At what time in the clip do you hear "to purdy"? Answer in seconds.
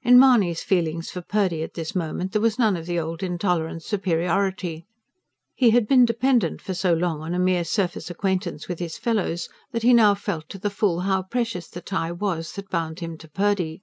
13.18-13.82